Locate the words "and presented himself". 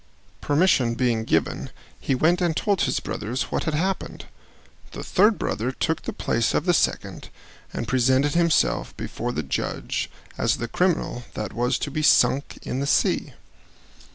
7.71-8.97